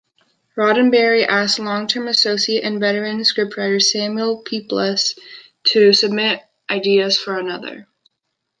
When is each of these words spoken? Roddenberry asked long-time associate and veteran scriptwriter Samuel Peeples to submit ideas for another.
Roddenberry 0.57 1.27
asked 1.27 1.59
long-time 1.59 2.07
associate 2.07 2.63
and 2.63 2.79
veteran 2.79 3.19
scriptwriter 3.19 3.79
Samuel 3.79 4.41
Peeples 4.41 5.13
to 5.65 5.93
submit 5.93 6.41
ideas 6.71 7.19
for 7.19 7.37
another. 7.37 7.87